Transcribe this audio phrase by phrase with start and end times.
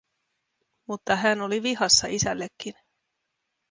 [0.87, 2.73] Mutta hän oli vihassa isällekin.